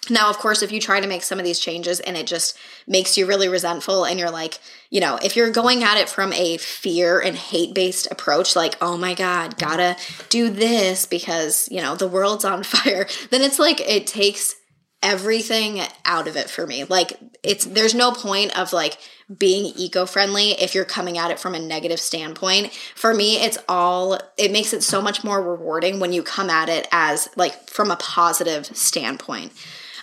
Now, 0.10 0.29
of 0.29 0.39
course, 0.39 0.63
if 0.63 0.72
you 0.72 0.79
try 0.79 1.00
to 1.00 1.08
make 1.08 1.22
some 1.22 1.38
of 1.38 1.46
these 1.46 1.60
changes 1.60 2.00
and 2.00 2.17
it 2.17 2.25
just 2.25 2.58
makes 2.88 3.17
you 3.17 3.27
really 3.27 3.48
resentful 3.48 4.03
and 4.03 4.20
you're 4.20 4.31
like, 4.31 4.58
you 4.89 5.00
know, 5.00 5.20
if 5.24 5.36
you're 5.36 5.51
going 5.51 5.84
at 5.84 5.98
it 5.98 6.10
from 6.10 6.34
a 6.34 6.58
fear 6.58 7.20
and 7.20 7.36
hate 7.36 7.75
based 7.75 8.08
approach, 8.10 8.55
like, 8.55 8.75
oh 8.81 8.98
my 8.98 9.13
God, 9.13 9.60
gotta 9.60 9.96
do 10.29 10.50
this 10.50 11.05
because, 11.05 11.70
you 11.72 11.81
know, 11.81 11.96
the 11.96 12.08
world's 12.08 12.46
on 12.46 12.63
fire, 12.63 13.05
then 13.29 13.41
it's 13.41 13.60
like 13.60 13.79
it 13.79 14.08
takes 14.08 14.55
everything 15.03 15.81
out 16.03 16.27
of 16.27 16.36
it 16.36 16.50
for 16.50 16.65
me. 16.65 16.84
Like, 16.84 17.13
it's, 17.43 17.65
there's 17.65 17.96
no 17.96 18.12
point 18.12 18.58
of 18.58 18.74
like, 18.74 18.98
being 19.38 19.72
eco-friendly 19.77 20.51
if 20.62 20.75
you're 20.75 20.84
coming 20.86 21.17
at 21.17 21.31
it 21.31 21.39
from 21.39 21.55
a 21.55 21.60
negative 21.60 22.00
standpoint. 22.00 22.74
For 22.96 23.13
me, 23.13 23.38
it's 23.38 23.58
all 23.70 24.20
it 24.38 24.51
makes 24.51 24.74
it 24.74 24.84
so 24.84 25.01
much 25.01 25.24
more 25.24 25.41
rewarding 25.41 26.00
when 26.00 26.12
you 26.12 26.22
come 26.22 26.50
at 26.50 26.67
it 26.70 26.88
as 26.91 27.29
like 27.38 27.70
from 27.70 27.91
a 27.91 27.96
positive 27.96 28.65
standpoint. 28.65 29.53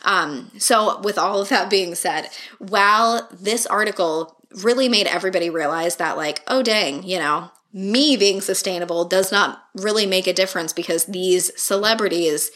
Um, 0.09 0.51
so, 0.57 1.01
with 1.03 1.19
all 1.19 1.43
of 1.43 1.51
that 1.51 1.69
being 1.69 1.95
said, 1.95 2.31
while 2.59 3.29
this 3.31 3.67
article 3.67 4.41
really 4.63 4.89
made 4.89 5.07
everybody 5.07 5.51
realize 5.51 5.97
that, 5.97 6.17
like, 6.17 6.43
oh, 6.47 6.63
dang, 6.63 7.03
you 7.03 7.19
know, 7.19 7.51
me 7.75 8.17
being 8.17 8.41
sustainable 8.41 9.05
does 9.05 9.31
not 9.31 9.63
really 9.75 10.07
make 10.07 10.27
a 10.27 10.33
difference 10.33 10.73
because 10.73 11.05
these 11.05 11.53
celebrities 11.61 12.51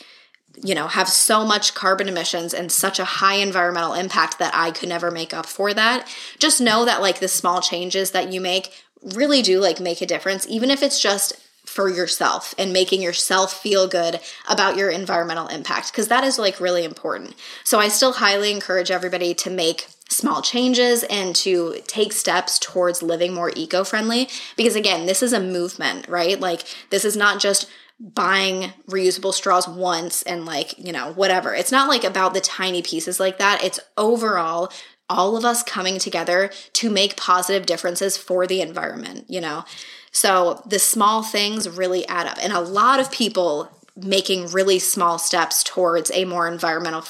you 0.62 0.74
know 0.74 0.86
have 0.86 1.08
so 1.08 1.46
much 1.46 1.74
carbon 1.74 2.08
emissions 2.08 2.52
and 2.52 2.70
such 2.70 2.98
a 2.98 3.04
high 3.04 3.36
environmental 3.36 3.94
impact 3.94 4.38
that 4.38 4.54
I 4.54 4.70
could 4.70 4.88
never 4.88 5.10
make 5.10 5.32
up 5.32 5.46
for 5.46 5.72
that. 5.74 6.06
Just 6.38 6.60
know 6.60 6.84
that 6.84 7.00
like 7.00 7.20
the 7.20 7.28
small 7.28 7.60
changes 7.60 8.10
that 8.10 8.32
you 8.32 8.40
make 8.40 8.70
really 9.14 9.42
do 9.42 9.60
like 9.60 9.80
make 9.80 10.00
a 10.00 10.06
difference 10.06 10.46
even 10.48 10.70
if 10.70 10.82
it's 10.82 11.00
just 11.00 11.41
for 11.72 11.88
yourself 11.88 12.54
and 12.58 12.72
making 12.72 13.00
yourself 13.00 13.52
feel 13.52 13.88
good 13.88 14.20
about 14.46 14.76
your 14.76 14.90
environmental 14.90 15.48
impact 15.48 15.90
because 15.90 16.08
that 16.08 16.22
is 16.22 16.38
like 16.38 16.60
really 16.60 16.84
important. 16.84 17.34
So 17.64 17.78
I 17.78 17.88
still 17.88 18.12
highly 18.12 18.52
encourage 18.52 18.90
everybody 18.90 19.32
to 19.34 19.50
make 19.50 19.86
small 20.08 20.42
changes 20.42 21.02
and 21.04 21.34
to 21.34 21.76
take 21.86 22.12
steps 22.12 22.58
towards 22.58 23.02
living 23.02 23.32
more 23.32 23.50
eco-friendly 23.56 24.28
because 24.54 24.76
again, 24.76 25.06
this 25.06 25.22
is 25.22 25.32
a 25.32 25.40
movement, 25.40 26.06
right? 26.08 26.38
Like 26.38 26.64
this 26.90 27.06
is 27.06 27.16
not 27.16 27.40
just 27.40 27.70
buying 27.98 28.72
reusable 28.88 29.32
straws 29.32 29.66
once 29.66 30.22
and 30.22 30.44
like, 30.44 30.76
you 30.76 30.92
know, 30.92 31.12
whatever. 31.12 31.54
It's 31.54 31.72
not 31.72 31.88
like 31.88 32.04
about 32.04 32.34
the 32.34 32.40
tiny 32.40 32.82
pieces 32.82 33.18
like 33.18 33.38
that. 33.38 33.64
It's 33.64 33.80
overall 33.96 34.70
all 35.12 35.36
of 35.36 35.44
us 35.44 35.62
coming 35.62 35.98
together 35.98 36.50
to 36.74 36.90
make 36.90 37.16
positive 37.16 37.66
differences 37.66 38.16
for 38.16 38.46
the 38.46 38.60
environment, 38.60 39.26
you 39.28 39.40
know? 39.40 39.64
So 40.10 40.62
the 40.66 40.78
small 40.78 41.22
things 41.22 41.68
really 41.68 42.06
add 42.08 42.26
up. 42.26 42.38
And 42.42 42.52
a 42.52 42.60
lot 42.60 43.00
of 43.00 43.10
people 43.10 43.70
making 43.96 44.48
really 44.48 44.78
small 44.78 45.18
steps 45.18 45.62
towards 45.62 46.10
a 46.12 46.24
more 46.24 46.48
environmental 46.48 47.02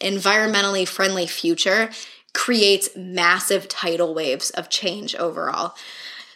environmentally 0.00 0.86
friendly 0.86 1.26
future 1.26 1.90
creates 2.34 2.90
massive 2.94 3.66
tidal 3.68 4.14
waves 4.14 4.50
of 4.50 4.68
change 4.68 5.14
overall. 5.16 5.74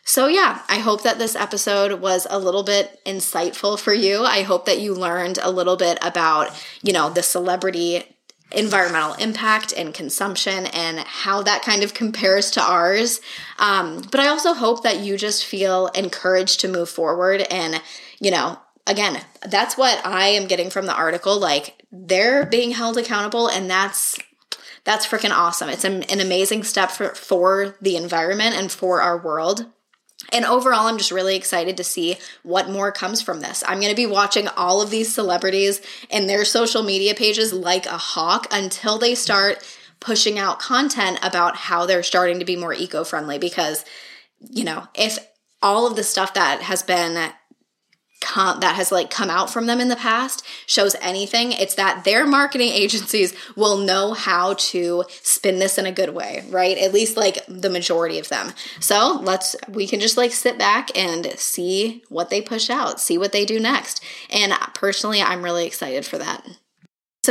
So, 0.02 0.26
yeah, 0.26 0.62
I 0.68 0.78
hope 0.78 1.02
that 1.02 1.18
this 1.18 1.36
episode 1.36 2.00
was 2.00 2.26
a 2.28 2.38
little 2.38 2.62
bit 2.62 2.98
insightful 3.04 3.78
for 3.78 3.92
you. 3.92 4.24
I 4.24 4.42
hope 4.42 4.64
that 4.64 4.80
you 4.80 4.94
learned 4.94 5.38
a 5.40 5.50
little 5.50 5.76
bit 5.76 5.98
about, 6.02 6.50
you 6.82 6.92
know, 6.92 7.10
the 7.10 7.22
celebrity 7.22 8.09
environmental 8.52 9.14
impact 9.14 9.72
and 9.76 9.94
consumption 9.94 10.66
and 10.66 10.98
how 11.00 11.42
that 11.42 11.62
kind 11.62 11.82
of 11.82 11.94
compares 11.94 12.50
to 12.52 12.62
ours. 12.62 13.20
Um, 13.58 14.02
but 14.10 14.20
I 14.20 14.28
also 14.28 14.54
hope 14.54 14.82
that 14.82 15.00
you 15.00 15.16
just 15.16 15.44
feel 15.44 15.88
encouraged 15.88 16.60
to 16.60 16.68
move 16.68 16.88
forward 16.88 17.42
and, 17.50 17.80
you 18.20 18.30
know, 18.30 18.58
again, 18.86 19.20
that's 19.48 19.76
what 19.78 20.04
I 20.04 20.28
am 20.28 20.46
getting 20.46 20.70
from 20.70 20.86
the 20.86 20.94
article. 20.94 21.38
Like 21.38 21.82
they're 21.90 22.44
being 22.44 22.72
held 22.72 22.98
accountable, 22.98 23.48
and 23.48 23.70
that's 23.70 24.18
that's 24.84 25.06
freaking 25.06 25.30
awesome. 25.30 25.68
It's 25.68 25.84
an, 25.84 26.02
an 26.04 26.20
amazing 26.20 26.64
step 26.64 26.90
for 26.90 27.14
for 27.14 27.76
the 27.80 27.96
environment 27.96 28.56
and 28.56 28.70
for 28.70 29.00
our 29.00 29.18
world. 29.18 29.66
And 30.32 30.44
overall, 30.44 30.86
I'm 30.86 30.98
just 30.98 31.10
really 31.10 31.36
excited 31.36 31.76
to 31.76 31.84
see 31.84 32.16
what 32.42 32.68
more 32.68 32.92
comes 32.92 33.20
from 33.22 33.40
this. 33.40 33.62
I'm 33.66 33.80
going 33.80 33.90
to 33.90 33.96
be 33.96 34.06
watching 34.06 34.48
all 34.48 34.80
of 34.80 34.90
these 34.90 35.12
celebrities 35.12 35.80
and 36.10 36.28
their 36.28 36.44
social 36.44 36.82
media 36.82 37.14
pages 37.14 37.52
like 37.52 37.86
a 37.86 37.98
hawk 37.98 38.46
until 38.50 38.98
they 38.98 39.14
start 39.14 39.64
pushing 39.98 40.38
out 40.38 40.60
content 40.60 41.18
about 41.22 41.56
how 41.56 41.86
they're 41.86 42.02
starting 42.02 42.38
to 42.38 42.44
be 42.44 42.56
more 42.56 42.72
eco 42.72 43.04
friendly. 43.04 43.38
Because, 43.38 43.84
you 44.40 44.64
know, 44.64 44.86
if 44.94 45.18
all 45.62 45.86
of 45.86 45.96
the 45.96 46.04
stuff 46.04 46.34
that 46.34 46.62
has 46.62 46.82
been 46.82 47.32
that 48.20 48.74
has 48.76 48.92
like 48.92 49.10
come 49.10 49.30
out 49.30 49.50
from 49.50 49.66
them 49.66 49.80
in 49.80 49.88
the 49.88 49.96
past 49.96 50.44
shows 50.66 50.94
anything. 51.00 51.52
It's 51.52 51.74
that 51.74 52.04
their 52.04 52.26
marketing 52.26 52.68
agencies 52.72 53.34
will 53.56 53.78
know 53.78 54.12
how 54.12 54.54
to 54.54 55.04
spin 55.22 55.58
this 55.58 55.78
in 55.78 55.86
a 55.86 55.92
good 55.92 56.14
way 56.14 56.44
right? 56.50 56.78
At 56.78 56.92
least 56.92 57.16
like 57.16 57.44
the 57.48 57.70
majority 57.70 58.18
of 58.18 58.28
them. 58.28 58.52
So 58.78 59.18
let's 59.22 59.56
we 59.68 59.86
can 59.86 60.00
just 60.00 60.16
like 60.16 60.32
sit 60.32 60.58
back 60.58 60.96
and 60.96 61.26
see 61.38 62.02
what 62.08 62.30
they 62.30 62.40
push 62.40 62.70
out 62.70 63.00
see 63.00 63.18
what 63.18 63.32
they 63.32 63.44
do 63.44 63.58
next. 63.58 64.02
And 64.30 64.52
uh, 64.52 64.58
personally 64.74 65.20
i'm 65.20 65.42
really 65.44 65.66
excited 65.66 66.04
for 66.04 66.18
that 66.18 66.46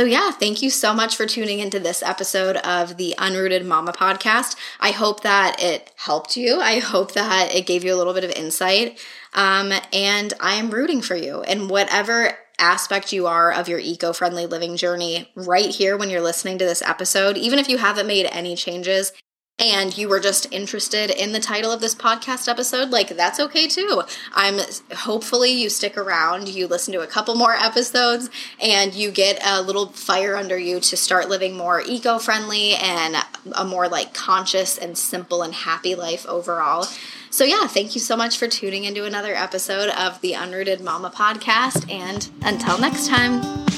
so, 0.00 0.06
yeah, 0.06 0.30
thank 0.30 0.62
you 0.62 0.70
so 0.70 0.94
much 0.94 1.14
for 1.14 1.26
tuning 1.26 1.58
into 1.58 1.78
this 1.78 2.02
episode 2.02 2.56
of 2.56 2.96
the 2.96 3.14
Unrooted 3.18 3.66
Mama 3.66 3.92
podcast. 3.92 4.56
I 4.80 4.92
hope 4.92 5.22
that 5.24 5.62
it 5.62 5.92
helped 5.96 6.38
you. 6.38 6.58
I 6.58 6.78
hope 6.78 7.12
that 7.12 7.54
it 7.54 7.66
gave 7.66 7.84
you 7.84 7.94
a 7.94 7.98
little 7.98 8.14
bit 8.14 8.24
of 8.24 8.30
insight. 8.30 8.98
Um, 9.34 9.74
and 9.92 10.32
I 10.40 10.54
am 10.54 10.70
rooting 10.70 11.02
for 11.02 11.16
you 11.16 11.42
in 11.42 11.68
whatever 11.68 12.32
aspect 12.58 13.12
you 13.12 13.26
are 13.26 13.52
of 13.52 13.68
your 13.68 13.78
eco 13.78 14.14
friendly 14.14 14.46
living 14.46 14.78
journey 14.78 15.30
right 15.34 15.68
here 15.68 15.98
when 15.98 16.08
you're 16.08 16.22
listening 16.22 16.56
to 16.56 16.64
this 16.64 16.80
episode. 16.80 17.36
Even 17.36 17.58
if 17.58 17.68
you 17.68 17.76
haven't 17.76 18.06
made 18.06 18.24
any 18.32 18.56
changes, 18.56 19.12
and 19.60 19.96
you 19.96 20.08
were 20.08 20.18
just 20.18 20.46
interested 20.50 21.10
in 21.10 21.32
the 21.32 21.38
title 21.38 21.70
of 21.70 21.80
this 21.80 21.94
podcast 21.94 22.48
episode, 22.48 22.90
like 22.90 23.08
that's 23.10 23.38
okay 23.38 23.68
too. 23.68 24.02
I'm 24.32 24.58
hopefully 24.96 25.50
you 25.50 25.68
stick 25.68 25.96
around, 25.96 26.48
you 26.48 26.66
listen 26.66 26.94
to 26.94 27.02
a 27.02 27.06
couple 27.06 27.34
more 27.34 27.54
episodes, 27.54 28.30
and 28.60 28.94
you 28.94 29.10
get 29.10 29.38
a 29.44 29.60
little 29.62 29.88
fire 29.88 30.36
under 30.36 30.58
you 30.58 30.80
to 30.80 30.96
start 30.96 31.28
living 31.28 31.56
more 31.56 31.82
eco 31.82 32.18
friendly 32.18 32.74
and 32.74 33.16
a 33.54 33.64
more 33.64 33.88
like 33.88 34.14
conscious 34.14 34.78
and 34.78 34.96
simple 34.96 35.42
and 35.42 35.54
happy 35.54 35.94
life 35.94 36.26
overall. 36.26 36.86
So, 37.32 37.44
yeah, 37.44 37.68
thank 37.68 37.94
you 37.94 38.00
so 38.00 38.16
much 38.16 38.38
for 38.38 38.48
tuning 38.48 38.84
into 38.84 39.04
another 39.04 39.34
episode 39.34 39.90
of 39.90 40.20
the 40.20 40.32
Unrooted 40.32 40.80
Mama 40.80 41.12
podcast. 41.14 41.88
And 41.88 42.28
until 42.42 42.76
next 42.78 43.06
time. 43.06 43.69